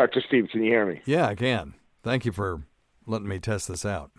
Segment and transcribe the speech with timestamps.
[0.00, 0.22] Dr.
[0.26, 1.02] Steve, can you hear me?
[1.04, 1.74] Yeah, I can.
[2.02, 2.62] Thank you for
[3.06, 4.10] letting me test this out.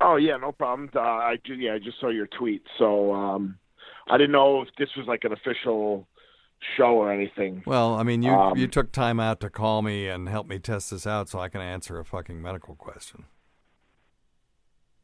[0.00, 0.90] Oh yeah, no problem.
[0.92, 3.58] Uh, I yeah, I just saw your tweet, so um,
[4.10, 6.08] I didn't know if this was like an official
[6.76, 7.62] show or anything.
[7.64, 10.58] Well, I mean, you Um, you took time out to call me and help me
[10.58, 13.26] test this out, so I can answer a fucking medical question.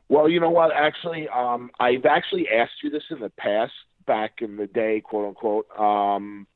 [0.08, 0.72] Well, you know what?
[0.74, 3.74] Actually, um, I've actually asked you this in the past,
[4.08, 5.66] back in the day, quote unquote.
[5.78, 6.48] Um,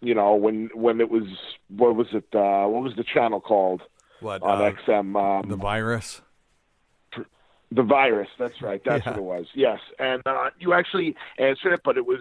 [0.00, 1.24] you know, when when it was
[1.68, 2.24] what was it?
[2.34, 3.82] Uh, what was the channel called
[4.20, 5.16] What on uh, XM?
[5.42, 6.22] Um, the virus?
[7.72, 8.28] The virus.
[8.38, 8.82] That's right.
[8.84, 9.10] That's Yeah.
[9.12, 9.46] what it was.
[9.54, 12.20] Yes, and uh, you actually answered it, but it was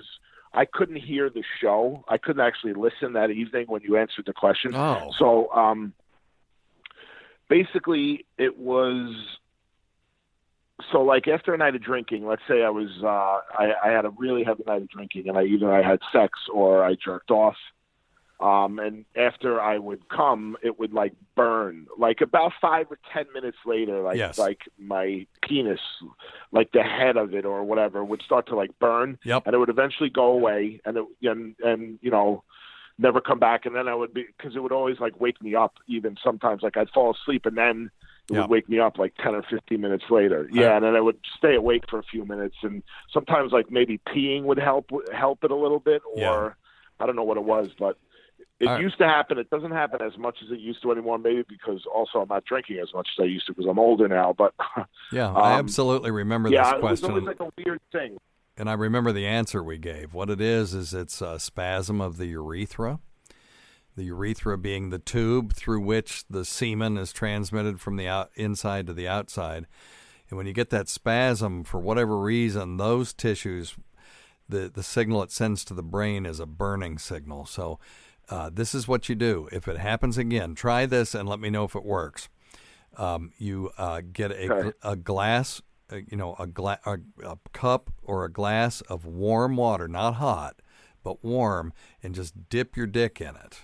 [0.53, 2.03] I couldn't hear the show.
[2.07, 4.75] I couldn't actually listen that evening when you answered the question.
[4.75, 5.11] Oh.
[5.17, 5.93] So um,
[7.49, 9.15] basically, it was
[10.91, 12.25] so like after a night of drinking.
[12.25, 15.37] Let's say I was uh, I, I had a really heavy night of drinking, and
[15.37, 17.55] I either I had sex or I jerked off.
[18.39, 21.87] Um, and after I would come, it would like burn.
[21.97, 24.37] Like about five or ten minutes later, like Yes.
[24.37, 25.81] like my penis,
[26.53, 29.43] like the head of it or whatever, would start to like burn, Yep.
[29.45, 32.43] and it would eventually go away, and it and and you know
[32.97, 33.65] never come back.
[33.65, 35.73] And then I would be because it would always like wake me up.
[35.87, 37.91] Even sometimes like I'd fall asleep, and then
[38.29, 38.41] it Yeah.
[38.41, 40.47] would wake me up like ten or fifteen minutes later.
[40.51, 43.99] Yeah, and then I would stay awake for a few minutes, and sometimes like maybe
[44.07, 46.49] peeing would help help it a little bit, or Yeah.
[46.99, 47.97] I don't know what it was, but
[48.59, 48.81] it right.
[48.81, 49.37] used to happen.
[49.37, 51.17] It doesn't happen as much as it used to anymore.
[51.17, 54.07] Maybe because also I'm not drinking as much as I used to because I'm older
[54.07, 54.33] now.
[54.37, 54.53] But
[55.11, 58.17] Yeah, I Um, absolutely remember yeah, this it was question, always like a weird thing.
[58.57, 60.13] and I remember the answer we gave.
[60.13, 62.99] What it is is it's a spasm of the urethra.
[63.95, 68.87] The urethra being the tube through which the semen is transmitted from the out, inside
[68.87, 69.65] to the outside.
[70.29, 73.75] And when you get that spasm, for whatever reason, those tissues,
[74.47, 77.45] the, the signal it sends to the brain is a burning signal.
[77.45, 77.79] So
[78.29, 79.49] uh, this is what you do.
[79.51, 82.29] If it happens again, try this and let me know if it works.
[82.95, 84.77] Um, you uh, get a, Okay.
[84.83, 89.55] a glass, uh, you know, a, gla- a, a cup or a glass of warm
[89.57, 90.61] water, not hot,
[91.03, 91.73] but warm,
[92.03, 93.61] and just dip your dick in it.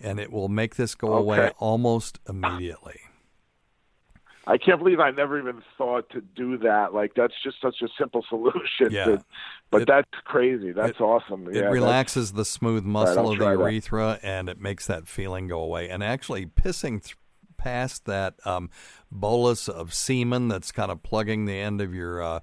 [0.00, 3.00] And it will make this go away almost immediately.
[4.46, 6.92] I can't believe I never even thought to do that.
[6.92, 8.90] Like that's just such a simple solution.
[8.90, 9.04] Yeah.
[9.06, 9.24] to-
[9.70, 10.72] but It- that's crazy.
[10.72, 11.48] That's it- awesome.
[11.48, 13.60] It yeah, relaxes the smooth muscle I'll of the try that.
[13.62, 15.88] urethra and it makes that feeling go away.
[15.88, 17.16] And actually, pissing th-
[17.56, 18.68] past that um,
[19.10, 22.40] bolus of semen that's kind of plugging the end of your uh,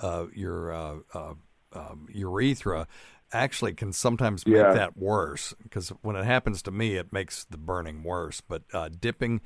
[0.00, 1.34] uh, your uh, uh,
[1.74, 2.86] um, urethra
[3.32, 4.72] actually can sometimes make Yeah.
[4.72, 8.40] that worse because when it happens to me, it makes the burning worse.
[8.40, 9.40] But uh, dipping.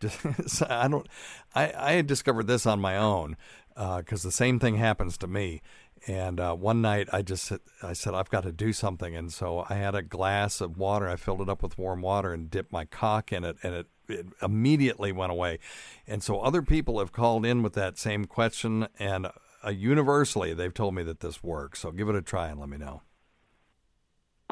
[0.68, 1.06] I don't.
[1.54, 3.36] I, I had discovered this on my own
[3.76, 5.62] because the same thing happens to me.
[6.08, 9.64] And uh, one night, I just I said I've got to do something, and so
[9.68, 11.08] I had a glass of water.
[11.08, 13.86] I filled it up with warm water and dipped my cock in it, and it,
[14.08, 15.60] it immediately went away.
[16.08, 19.28] And so other people have called in with that same question, and
[19.64, 21.78] uh, universally they've told me that this works.
[21.78, 23.02] So give it a try and let me know.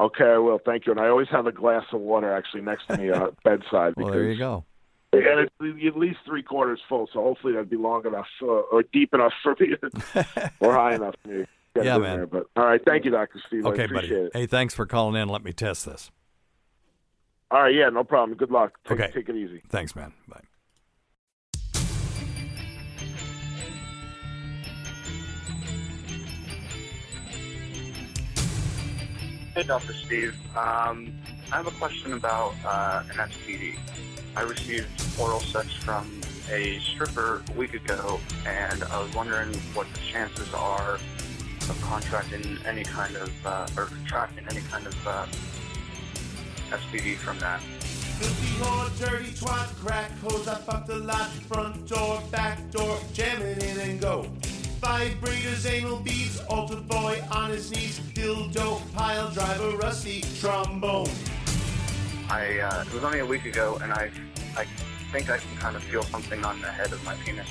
[0.01, 0.59] Okay, I will.
[0.65, 0.91] Thank you.
[0.93, 3.93] And I always have a glass of water actually next to me uh, bedside.
[3.95, 4.65] Well, there you go.
[5.13, 8.83] And it's at least three quarters full, so hopefully that'd be long enough uh, or
[8.93, 9.75] deep enough for me,
[10.61, 11.45] or high enough for me.
[11.75, 12.17] get Yeah, man.
[12.17, 12.27] There.
[12.27, 13.65] But all right, thank you, Doctor Steve.
[13.65, 14.07] Okay, buddy.
[14.07, 14.31] it.
[14.33, 15.27] Hey, thanks for calling in.
[15.29, 16.09] Let me test this.
[17.51, 18.37] All right, yeah, no problem.
[18.37, 18.79] Good luck.
[18.87, 19.11] Take, Okay.
[19.13, 19.61] take it easy.
[19.69, 20.13] Thanks, man.
[20.27, 20.41] Bye.
[29.53, 29.91] Hey, Dr.
[29.91, 30.33] Steve.
[30.55, 31.11] Um,
[31.51, 33.77] I have a question about uh, an STD.
[34.37, 34.87] I received
[35.19, 40.53] oral sex from a stripper a week ago, and I was wondering what the chances
[40.53, 45.25] are of contracting any kind of, uh, or contracting any kind of uh,
[46.69, 47.59] STD from that.
[47.59, 53.41] Filthy whore, dirty twat, crack hose, I fucked a lot, front door, back door, jam
[53.41, 54.31] it in and go.
[54.81, 61.07] Vibrators, anal beads, altar boy on his knees, dildo, pile driver, rusty, trombone.
[62.31, 64.09] I uh, it was only a week ago, and I
[64.57, 64.65] I
[65.11, 67.47] think I can kind of feel something on the head of my penis.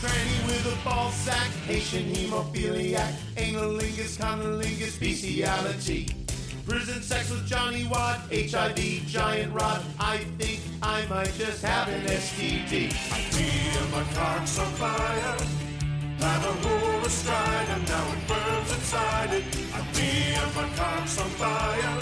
[0.00, 6.08] Tranny with a ball sack, Haitian hemophiliac, analingus, cunnilingus, bestiality.
[6.66, 9.82] Prison sex with Johnny Watt, HIV, giant rod.
[9.98, 12.86] I think I might just have an STD.
[12.86, 15.49] I feel my cock's on fire.
[17.10, 19.44] Astride and now it burns inside it.
[19.74, 21.98] I feel my cock's on fire.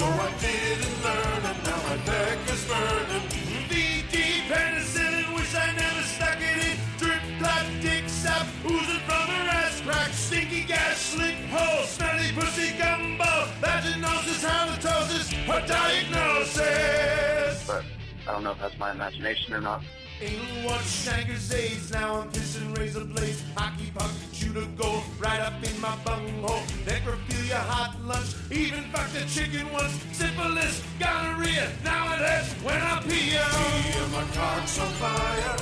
[0.00, 3.26] No, I didn't learn and now my neck is burning.
[3.70, 4.14] VD
[4.50, 6.76] penicillin, wish I never stuck it in.
[6.98, 10.10] Drip, blood, dick, sap, oozing from her ass crack.
[10.12, 13.32] Stinky gas, slit hole, smelly pussy gumbo.
[13.62, 17.64] Vaginosis, halitosis, her diagnosis.
[17.64, 17.84] But
[18.26, 19.84] I don't know if that's my imagination or not.
[20.18, 23.44] Ain't what chancres AIDS, now I'm pissing razor blades.
[23.54, 26.62] Hockey puck, shoot a goal right up in my bunghole.
[26.86, 29.92] Necrophilia, hot lunch, even fucked a chicken once.
[30.12, 33.36] Syphilis, gonorrhea, now it hurts when I pee.
[33.36, 35.56] Pee my cock's on fire.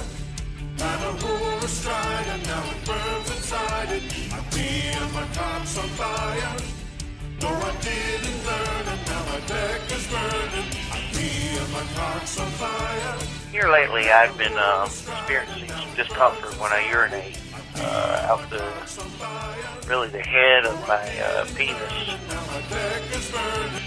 [0.78, 4.02] Had a horror stride and now it burns inside it.
[4.32, 6.56] I pee and my cock's on fire.
[7.42, 10.68] No, I didn't learn and now my deck is burning.
[10.94, 13.43] I pee and my cock's on fire.
[13.54, 17.38] Here lately, I've been uh, experiencing some discomfort when I urinate
[17.76, 18.64] uh, out the
[19.88, 21.78] really the head of my uh, penis.
[22.28, 23.80] Now is burning.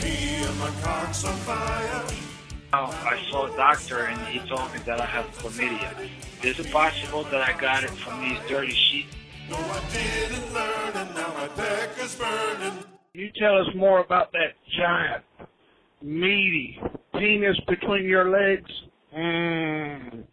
[0.00, 2.04] Pee and my cock's on fire.
[2.72, 6.08] I saw a doctor and he told me that I have chlamydia.
[6.44, 9.16] Is it possible that I got it from these dirty sheets?
[9.50, 12.84] No, I didn't learn and now my deck is burning.
[13.14, 15.24] You tell us more about that giant,
[16.00, 16.80] meaty
[17.14, 18.70] penis between your legs.
[19.16, 20.24] Mm.